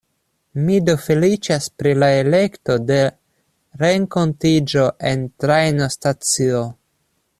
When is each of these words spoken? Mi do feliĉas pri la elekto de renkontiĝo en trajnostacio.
Mi 0.67 0.77
do 0.85 0.93
feliĉas 1.01 1.67
pri 1.81 1.91
la 2.03 2.09
elekto 2.21 2.77
de 2.91 2.97
renkontiĝo 3.83 4.87
en 5.11 5.27
trajnostacio. 5.45 6.65